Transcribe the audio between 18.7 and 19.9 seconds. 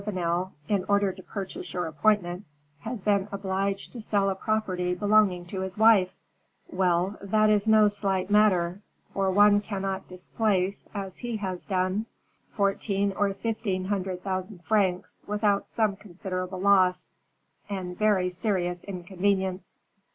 inconvenience."